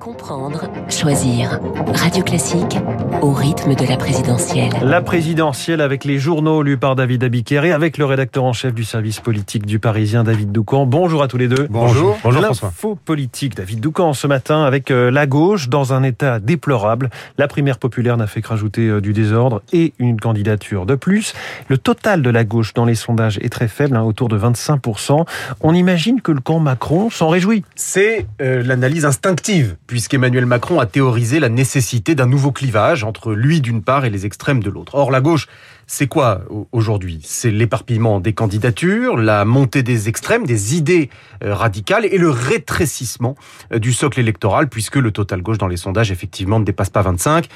Comprendre, 0.00 0.70
choisir. 0.88 1.60
Radio 1.94 2.22
Classique 2.22 2.78
au 3.22 3.32
rythme 3.32 3.74
de 3.74 3.86
la 3.86 3.96
présidentielle. 3.96 4.72
La 4.82 5.00
présidentielle 5.00 5.80
avec 5.80 6.04
les 6.04 6.18
journaux 6.18 6.62
lus 6.62 6.76
par 6.76 6.94
David 6.96 7.24
Abiker 7.24 7.64
et 7.64 7.72
avec 7.72 7.96
le 7.98 8.04
rédacteur 8.04 8.44
en 8.44 8.52
chef 8.52 8.74
du 8.74 8.84
service 8.84 9.20
politique 9.20 9.66
du 9.66 9.78
Parisien, 9.78 10.24
David 10.24 10.52
Doucan. 10.52 10.86
Bonjour 10.86 11.22
à 11.22 11.28
tous 11.28 11.38
les 11.38 11.48
deux. 11.48 11.66
Bonjour. 11.70 12.18
Bonjour 12.22 12.42
L'info 12.42 12.98
politique, 13.02 13.56
David 13.56 13.80
Doucan, 13.80 14.12
ce 14.12 14.26
matin 14.26 14.64
avec 14.64 14.90
euh, 14.90 15.10
la 15.10 15.26
gauche 15.26 15.68
dans 15.68 15.92
un 15.92 16.02
état 16.02 16.38
déplorable. 16.38 17.10
La 17.38 17.48
primaire 17.48 17.78
populaire 17.78 18.16
n'a 18.16 18.26
fait 18.26 18.42
que 18.42 18.48
rajouter 18.48 18.88
euh, 18.88 19.00
du 19.00 19.12
désordre 19.12 19.62
et 19.72 19.94
une 19.98 20.20
candidature 20.20 20.86
de 20.86 20.94
plus. 20.94 21.34
Le 21.68 21.78
total 21.78 22.22
de 22.22 22.30
la 22.30 22.44
gauche 22.44 22.74
dans 22.74 22.84
les 22.84 22.94
sondages 22.94 23.38
est 23.38 23.52
très 23.52 23.68
faible, 23.68 23.96
hein, 23.96 24.02
autour 24.02 24.28
de 24.28 24.38
25%. 24.38 25.24
On 25.60 25.74
imagine 25.74 26.20
que 26.20 26.32
le 26.32 26.40
camp 26.40 26.58
Macron 26.58 27.10
s'en 27.10 27.28
réjouit. 27.28 27.64
C'est 27.74 28.26
euh, 28.40 28.62
l'analyse 28.62 29.04
instinctive 29.04 29.76
puisqu'Emmanuel 29.86 30.46
Macron 30.46 30.80
a 30.80 30.86
théorisé 30.86 31.40
la 31.40 31.48
nécessité 31.48 32.14
d'un 32.14 32.26
nouveau 32.26 32.52
clivage 32.52 33.04
entre 33.04 33.32
lui 33.32 33.60
d'une 33.60 33.82
part 33.82 34.04
et 34.04 34.10
les 34.10 34.26
extrêmes 34.26 34.62
de 34.62 34.70
l'autre. 34.70 34.94
Or, 34.94 35.10
la 35.10 35.20
gauche, 35.20 35.46
c'est 35.86 36.06
quoi 36.06 36.42
aujourd'hui? 36.72 37.20
C'est 37.24 37.50
l'éparpillement 37.50 38.20
des 38.20 38.32
candidatures, 38.32 39.16
la 39.16 39.44
montée 39.44 39.82
des 39.82 40.08
extrêmes, 40.08 40.46
des 40.46 40.76
idées 40.76 41.10
euh, 41.42 41.54
radicales 41.54 42.06
et 42.06 42.18
le 42.18 42.30
rétrécissement 42.30 43.36
euh, 43.72 43.78
du 43.78 43.92
socle 43.92 44.20
électoral, 44.20 44.68
puisque 44.68 44.96
le 44.96 45.10
total 45.10 45.42
gauche 45.42 45.58
dans 45.58 45.68
les 45.68 45.76
sondages, 45.76 46.10
effectivement, 46.10 46.58
ne 46.58 46.64
dépasse 46.64 46.90
pas 46.90 47.02
25. 47.02 47.48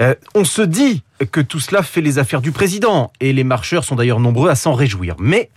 Euh, 0.00 0.14
on 0.34 0.44
se 0.44 0.62
dit 0.62 1.02
que 1.32 1.40
tout 1.40 1.60
cela 1.60 1.82
fait 1.82 2.00
les 2.00 2.18
affaires 2.18 2.40
du 2.40 2.52
président, 2.52 3.12
et 3.20 3.32
les 3.32 3.44
marcheurs 3.44 3.84
sont 3.84 3.96
d'ailleurs 3.96 4.20
nombreux 4.20 4.48
à 4.48 4.54
s'en 4.54 4.74
réjouir. 4.74 5.16
Mais 5.18 5.50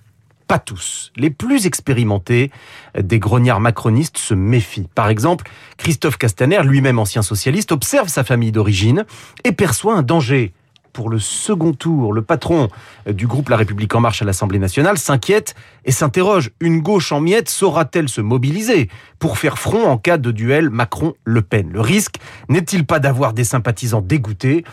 pas 0.48 0.60
tous. 0.60 1.12
Les 1.16 1.30
plus 1.30 1.66
expérimentés 1.66 2.52
des 3.00 3.20
grognards 3.20 3.60
macronistes 3.60 4.18
se 4.18 4.34
méfient. 4.34 4.90
Par 4.94 5.10
exemple, 5.10 5.50
Christophe 5.78 6.18
Castaner, 6.18 6.62
lui-même 6.64 7.00
ancien 7.00 7.22
socialiste, 7.22 7.72
observe 7.72 8.08
sa 8.08 8.24
famille 8.24 8.52
d'origine 8.52 9.06
et 9.44 9.52
perçoit 9.52 9.96
un 9.96 10.04
danger. 10.04 10.54
Pour 10.96 11.10
le 11.10 11.20
second 11.20 11.74
tour, 11.74 12.14
le 12.14 12.22
patron 12.22 12.70
du 13.06 13.28
groupe 13.28 13.50
La 13.50 13.58
République 13.58 13.94
En 13.94 14.00
Marche 14.00 14.22
à 14.22 14.26
l'Assemblée 14.26 14.60
nationale 14.60 14.98
s'inquiète 14.98 15.54
et 15.84 15.92
s'interroge. 15.92 16.52
Une 16.62 16.80
gauche 16.80 17.12
en 17.12 17.20
miettes 17.20 17.50
saura-t-elle 17.50 18.08
se 18.08 18.22
mobiliser 18.22 18.90
pour 19.20 19.38
faire 19.38 19.60
front 19.60 19.86
en 19.88 19.98
cas 19.98 20.18
de 20.18 20.32
duel 20.32 20.70
Macron-Le 20.70 21.42
Pen? 21.42 21.70
Le 21.74 21.82
risque 21.82 22.16
n'est-il 22.48 22.86
pas 22.86 23.00
d'avoir 23.00 23.34
des 23.34 23.44
sympathisants 23.44 24.00
dégoûtés 24.00 24.64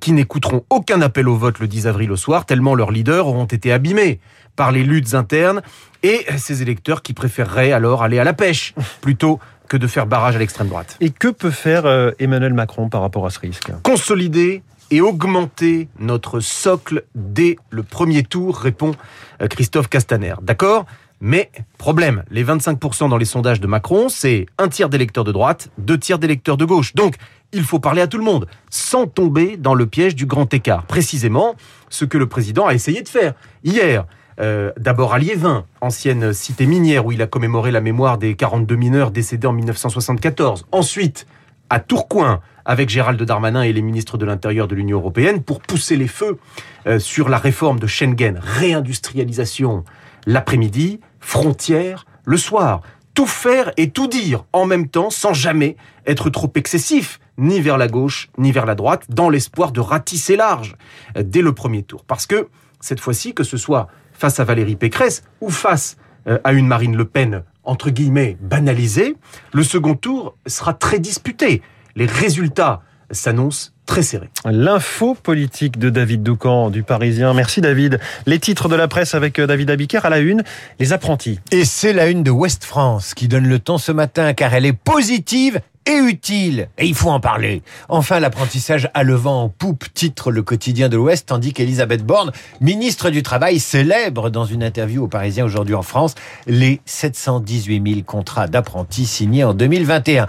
qui 0.00 0.12
n'écouteront 0.12 0.66
aucun 0.68 1.00
appel 1.00 1.26
au 1.30 1.36
vote 1.36 1.58
le 1.60 1.66
10 1.66 1.86
avril 1.86 2.12
au 2.12 2.16
soir, 2.16 2.44
tellement 2.44 2.74
leurs 2.74 2.90
leaders 2.90 3.26
auront 3.26 3.46
été 3.46 3.72
abîmés 3.72 4.20
par 4.56 4.72
les 4.72 4.84
luttes 4.84 5.14
internes 5.14 5.62
et 6.02 6.26
ces 6.36 6.60
électeurs 6.60 7.00
qui 7.00 7.14
préféreraient 7.14 7.72
alors 7.72 8.02
aller 8.02 8.18
à 8.18 8.24
la 8.24 8.34
pêche 8.34 8.74
plutôt 9.00 9.40
que 9.66 9.78
de 9.78 9.86
faire 9.86 10.04
barrage 10.04 10.36
à 10.36 10.40
l'extrême 10.40 10.68
droite? 10.68 10.98
Et 11.00 11.08
que 11.08 11.28
peut 11.28 11.50
faire 11.50 11.86
euh, 11.86 12.10
Emmanuel 12.18 12.52
Macron 12.52 12.90
par 12.90 13.00
rapport 13.00 13.24
à 13.24 13.30
ce 13.30 13.38
risque? 13.38 13.70
Consolider 13.82 14.62
et 14.90 15.00
augmenter 15.00 15.88
notre 15.98 16.40
socle 16.40 17.04
dès 17.14 17.56
le 17.70 17.82
premier 17.82 18.22
tour, 18.22 18.56
répond 18.56 18.92
euh, 19.40 19.46
Christophe 19.46 19.88
Castaner. 19.88 20.34
D'accord? 20.42 20.86
Mais 21.20 21.50
problème, 21.76 22.24
les 22.30 22.42
25% 22.42 23.10
dans 23.10 23.18
les 23.18 23.26
sondages 23.26 23.60
de 23.60 23.66
Macron, 23.66 24.08
c'est 24.08 24.46
un 24.58 24.68
tiers 24.68 24.88
d'électeurs 24.88 25.24
de 25.24 25.32
droite, 25.32 25.68
deux 25.76 25.98
tiers 25.98 26.18
d'électeurs 26.18 26.56
de 26.56 26.64
gauche. 26.64 26.94
Donc, 26.94 27.16
il 27.52 27.62
faut 27.62 27.78
parler 27.78 28.00
à 28.00 28.06
tout 28.06 28.16
le 28.16 28.24
monde, 28.24 28.46
sans 28.70 29.06
tomber 29.06 29.56
dans 29.58 29.74
le 29.74 29.86
piège 29.86 30.14
du 30.14 30.24
grand 30.24 30.52
écart. 30.54 30.84
Précisément, 30.84 31.56
ce 31.90 32.06
que 32.06 32.16
le 32.16 32.26
président 32.26 32.66
a 32.66 32.74
essayé 32.74 33.02
de 33.02 33.08
faire 33.08 33.34
hier. 33.64 34.06
Euh, 34.40 34.72
d'abord 34.78 35.12
à 35.12 35.18
Liévin, 35.18 35.66
ancienne 35.82 36.32
cité 36.32 36.64
minière 36.64 37.04
où 37.04 37.12
il 37.12 37.20
a 37.20 37.26
commémoré 37.26 37.70
la 37.70 37.82
mémoire 37.82 38.16
des 38.16 38.34
42 38.34 38.74
mineurs 38.76 39.10
décédés 39.10 39.46
en 39.46 39.52
1974. 39.52 40.66
Ensuite, 40.72 41.26
à 41.70 41.80
Tourcoing, 41.80 42.40
avec 42.64 42.90
Gérald 42.90 43.22
Darmanin 43.22 43.62
et 43.62 43.72
les 43.72 43.82
ministres 43.82 44.18
de 44.18 44.26
l'Intérieur 44.26 44.68
de 44.68 44.74
l'Union 44.74 44.98
européenne, 44.98 45.42
pour 45.42 45.60
pousser 45.60 45.96
les 45.96 46.08
feux 46.08 46.38
euh, 46.86 46.98
sur 46.98 47.28
la 47.28 47.38
réforme 47.38 47.78
de 47.78 47.86
Schengen, 47.86 48.38
réindustrialisation 48.42 49.84
l'après-midi, 50.26 51.00
frontières 51.20 52.04
le 52.24 52.36
soir. 52.36 52.82
Tout 53.14 53.26
faire 53.26 53.72
et 53.76 53.90
tout 53.90 54.06
dire 54.06 54.44
en 54.52 54.66
même 54.66 54.88
temps 54.88 55.10
sans 55.10 55.32
jamais 55.32 55.76
être 56.06 56.30
trop 56.30 56.50
excessif, 56.54 57.20
ni 57.38 57.60
vers 57.60 57.78
la 57.78 57.88
gauche, 57.88 58.28
ni 58.38 58.52
vers 58.52 58.66
la 58.66 58.74
droite, 58.74 59.04
dans 59.08 59.30
l'espoir 59.30 59.72
de 59.72 59.80
ratisser 59.80 60.36
large 60.36 60.76
euh, 61.16 61.22
dès 61.24 61.42
le 61.42 61.52
premier 61.52 61.82
tour. 61.82 62.04
Parce 62.04 62.26
que 62.26 62.48
cette 62.80 63.00
fois-ci, 63.00 63.34
que 63.34 63.44
ce 63.44 63.56
soit 63.56 63.88
face 64.12 64.40
à 64.40 64.44
Valérie 64.44 64.76
Pécresse 64.76 65.22
ou 65.40 65.50
face 65.50 65.96
euh, 66.26 66.38
à 66.44 66.52
une 66.52 66.66
Marine 66.66 66.96
Le 66.96 67.04
Pen, 67.04 67.42
entre 67.64 67.90
guillemets, 67.90 68.36
banalisée, 68.40 69.16
le 69.52 69.62
second 69.62 69.94
tour 69.94 70.36
sera 70.46 70.74
très 70.74 70.98
disputé. 70.98 71.62
Les 71.96 72.06
résultats 72.06 72.82
s'annoncent 73.10 73.70
très 73.86 74.02
serrés. 74.02 74.30
L'info 74.44 75.14
politique 75.14 75.78
de 75.78 75.90
David 75.90 76.22
Doucan 76.22 76.70
du 76.70 76.84
Parisien. 76.84 77.34
Merci 77.34 77.60
David. 77.60 77.98
Les 78.26 78.38
titres 78.38 78.68
de 78.68 78.76
la 78.76 78.86
presse 78.86 79.14
avec 79.14 79.38
euh, 79.38 79.46
David 79.46 79.70
Abiker 79.70 80.00
à 80.04 80.10
la 80.10 80.18
une, 80.18 80.44
les 80.78 80.92
apprentis. 80.92 81.40
Et 81.50 81.64
c'est 81.64 81.92
la 81.92 82.08
une 82.08 82.22
de 82.22 82.30
West 82.30 82.64
France 82.64 83.14
qui 83.14 83.26
donne 83.26 83.48
le 83.48 83.58
ton 83.58 83.78
ce 83.78 83.90
matin 83.90 84.32
car 84.32 84.54
elle 84.54 84.64
est 84.64 84.72
positive 84.72 85.60
et 85.86 85.96
utile. 85.96 86.68
Et 86.78 86.86
il 86.86 86.94
faut 86.94 87.10
en 87.10 87.20
parler. 87.20 87.62
Enfin, 87.88 88.20
l'apprentissage 88.20 88.90
à 88.94 89.02
le 89.02 89.14
vent 89.14 89.44
en 89.44 89.48
poupe, 89.48 89.84
titre 89.94 90.30
le 90.30 90.42
quotidien 90.42 90.88
de 90.88 90.96
l'Ouest, 90.96 91.28
tandis 91.28 91.52
qu'Elisabeth 91.52 92.04
Borne, 92.04 92.32
ministre 92.60 93.10
du 93.10 93.22
Travail, 93.22 93.58
célèbre 93.58 94.30
dans 94.30 94.44
une 94.44 94.62
interview 94.62 95.04
au 95.04 95.08
Parisien 95.08 95.44
aujourd'hui 95.44 95.74
en 95.74 95.82
France 95.82 96.14
les 96.46 96.80
718 96.84 97.82
000 97.86 98.02
contrats 98.02 98.46
d'apprentis 98.46 99.06
signés 99.06 99.44
en 99.44 99.54
2021. 99.54 100.26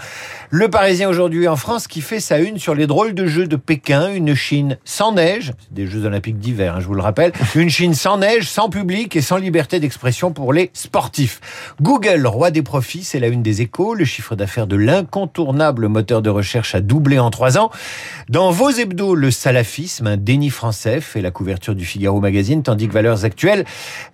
Le 0.54 0.68
Parisien 0.68 1.08
aujourd'hui 1.08 1.48
en 1.48 1.56
France 1.56 1.88
qui 1.88 2.02
fait 2.02 2.20
sa 2.20 2.40
une 2.40 2.60
sur 2.60 2.76
les 2.76 2.86
drôles 2.86 3.14
de 3.14 3.26
jeux 3.26 3.48
de 3.48 3.56
Pékin, 3.56 4.14
une 4.14 4.36
Chine 4.36 4.78
sans 4.84 5.14
neige, 5.14 5.54
des 5.72 5.88
Jeux 5.88 6.04
olympiques 6.04 6.40
d'hiver, 6.40 6.76
hein, 6.76 6.80
je 6.82 6.88
vous 6.88 6.94
le 6.94 7.02
rappelle, 7.02 7.32
une 7.56 7.70
Chine 7.70 7.94
sans 7.94 8.18
neige, 8.18 8.50
sans 8.50 8.70
public 8.70 9.16
et 9.16 9.22
sans 9.22 9.38
liberté 9.38 9.80
d'expression 9.80 10.34
pour 10.34 10.52
les 10.52 10.70
sportifs. 10.74 11.40
Google, 11.82 12.28
roi 12.28 12.52
des 12.52 12.64
profits, 12.64 13.06
c'est 13.06 13.22
la 13.22 13.30
une 13.30 13.42
des 13.42 13.62
échos, 13.62 13.94
le 13.94 14.04
chiffre 14.04 14.36
d'affaires 14.36 14.68
de 14.68 14.76
l'incontournable 14.76 15.88
moteur 15.88 16.22
de 16.22 16.30
recherche 16.30 16.76
a 16.76 16.82
doublé 16.82 17.18
en 17.18 17.30
trois 17.30 17.58
ans. 17.58 17.72
Dans 18.28 18.52
vos 18.52 18.72
hebdos, 18.72 19.16
le 19.16 19.32
salafisme, 19.32 20.06
un 20.08 20.18
déni 20.18 20.50
français, 20.50 21.00
fait 21.00 21.22
la 21.22 21.32
couverture 21.32 21.76
du 21.76 21.86
Figaro 21.86 22.20
Magazine, 22.20 22.62
tandis 22.62 22.90
que 22.90 22.94
Valeurs 22.94 23.24
Actuelles 23.24 23.64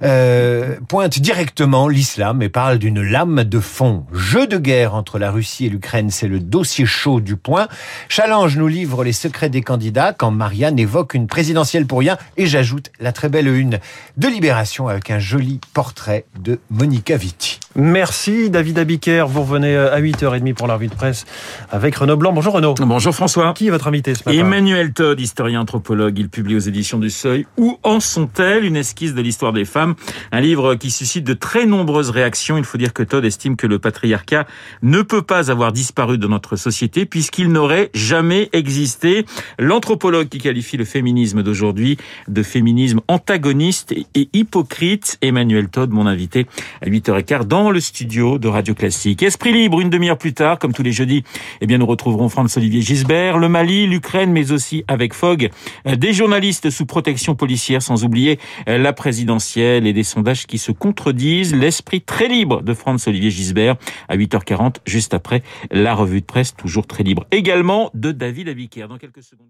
euh, 0.04 0.75
pointe 0.88 1.18
directement 1.18 1.88
l'islam 1.88 2.44
et 2.44 2.50
parle 2.50 2.78
d'une 2.78 3.02
lame 3.02 3.44
de 3.44 3.59
fond. 3.59 4.06
Jeu 4.14 4.46
de 4.46 4.59
guerre 4.59 4.94
entre 4.94 5.18
la 5.18 5.31
Russie 5.31 5.66
et 5.66 5.69
l'Ukraine, 5.69 6.12
c'est 6.12 6.26
le 6.27 6.39
dossier 6.39 6.85
chaud 6.85 7.19
du 7.19 7.35
point. 7.35 7.67
Challenge 8.09 8.57
nous 8.57 8.67
livre 8.67 9.03
les 9.03 9.13
secrets 9.13 9.49
des 9.49 9.61
candidats 9.61 10.13
quand 10.13 10.31
Marianne 10.31 10.79
évoque 10.79 11.13
une 11.13 11.27
présidentielle 11.27 11.85
pour 11.85 11.99
rien. 11.99 12.17
Et 12.38 12.45
j'ajoute 12.45 12.91
la 12.99 13.11
très 13.11 13.29
belle 13.29 13.47
une 13.47 13.79
de 14.17 14.27
Libération 14.27 14.88
avec 14.88 15.11
un 15.11 15.19
joli 15.19 15.59
portrait 15.73 16.25
de 16.39 16.59
Monica 16.69 17.17
Vitti. 17.17 17.59
Merci 17.79 18.49
David 18.49 18.79
Abiker. 18.79 19.25
Vous 19.27 19.43
revenez 19.43 19.77
à 19.77 20.01
8h30 20.01 20.55
pour 20.55 20.65
la 20.65 20.73
revue 20.73 20.88
de 20.88 20.95
presse 20.95 21.25
avec 21.69 21.95
Renaud 21.95 22.17
Blanc. 22.17 22.33
Bonjour 22.33 22.53
Renaud. 22.53 22.73
Bonjour 22.73 23.13
François. 23.13 23.53
Qui 23.53 23.67
est 23.67 23.69
votre 23.69 23.88
invité 23.88 24.15
ce 24.15 24.23
matin 24.25 24.39
Emmanuel 24.39 24.93
Todd, 24.93 25.21
historien 25.21 25.61
anthropologue. 25.61 26.17
Il 26.17 26.29
publie 26.29 26.55
aux 26.55 26.59
éditions 26.59 26.97
du 26.97 27.11
Seuil 27.11 27.45
Où 27.55 27.77
en 27.83 27.99
sont-elles? 27.99 28.65
Une 28.65 28.77
esquisse 28.77 29.13
de 29.13 29.21
l'histoire 29.21 29.53
des 29.53 29.63
femmes. 29.63 29.93
Un 30.31 30.39
livre 30.39 30.73
qui 30.73 30.89
suscite 30.89 31.23
de 31.23 31.35
très 31.35 31.67
nombreuses 31.67 32.09
réactions. 32.09 32.57
Il 32.57 32.63
faut 32.63 32.79
dire 32.79 32.93
que 32.93 33.03
Todd 33.03 33.23
estime 33.23 33.55
que 33.55 33.67
le 33.67 33.77
patriarcat 33.77 34.47
ne 34.81 35.03
peut 35.03 35.21
pas 35.21 35.51
avoir 35.51 35.71
disparu 35.71 36.17
de 36.17 36.25
notre 36.25 36.55
société 36.55 37.05
puisqu'il 37.05 37.51
n'aurait 37.51 37.91
jamais 37.94 38.49
existé. 38.53 39.27
L'anthropologue 39.59 40.29
qui 40.29 40.39
qualifie 40.39 40.77
le 40.77 40.85
féminisme 40.85 41.44
d'aujourd'hui 41.44 41.99
de 42.27 42.41
féminisme 42.41 43.01
antagoniste 43.07 43.91
et 44.15 44.29
hypocrite. 44.33 45.19
Emmanuel 45.21 45.69
Todd, 45.69 45.91
mon 45.91 46.07
invité 46.07 46.47
à 46.81 46.88
8h15 46.88 47.45
dans 47.45 47.66
le 47.72 47.79
studio 47.79 48.38
de 48.38 48.47
Radio 48.47 48.73
Classique. 48.73 49.23
Esprit 49.23 49.51
libre, 49.51 49.81
une 49.81 49.89
demi-heure 49.89 50.17
plus 50.17 50.33
tard, 50.33 50.59
comme 50.59 50.73
tous 50.73 50.83
les 50.83 50.91
jeudis, 50.91 51.23
eh 51.61 51.67
bien, 51.67 51.78
nous 51.78 51.85
retrouverons 51.85 52.30
Franz-Olivier 52.30 52.81
Gisbert, 52.81 53.38
le 53.38 53.50
Mali, 53.50 53.88
l'Ukraine, 53.88 54.31
mais 54.31 54.51
aussi 54.51 54.83
avec 54.88 55.13
Fogg, 55.13 55.50
euh, 55.86 55.95
des 55.95 56.13
journalistes 56.13 56.69
sous 56.69 56.86
protection 56.86 57.36
policière, 57.36 57.81
sans 57.81 58.03
oublier 58.03 58.39
euh, 58.69 58.77
la 58.77 58.94
présidentielle 58.94 59.88
et 59.88 59.94
des 59.94 60.03
sondages 60.03 60.45
qui 60.45 60.57
se 60.57 60.71
contredisent. 60.71 61.56
L'esprit 61.56 62.01
très 62.01 62.27
libre 62.27 62.62
de 62.62 62.74
Franz-Olivier 62.74 63.31
Gisbert 63.31 63.75
à 64.07 64.18
8h40, 64.18 64.77
juste 64.86 65.13
après 65.13 65.44
la 65.71 65.95
revue 65.95 66.21
de 66.21 66.25
presse, 66.25 66.56
toujours 66.56 66.88
très 66.88 67.03
libre. 67.03 67.25
Également 67.31 67.92
de 67.94 68.12
David 68.12 68.50
Abiker. 68.50 68.88
Dans 68.88 68.97
quelques 68.97 69.24
secondes. 69.24 69.47